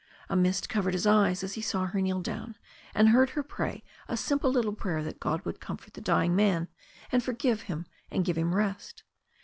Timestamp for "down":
2.21-2.57